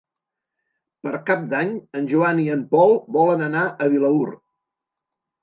Per 1.07 1.11
Cap 1.27 1.43
d'Any 1.51 1.73
en 1.99 2.07
Joan 2.13 2.41
i 2.45 2.47
en 2.55 2.65
Pol 2.73 2.95
volen 3.19 3.45
anar 3.51 3.67
a 3.87 3.91
Vilaür. 3.95 4.27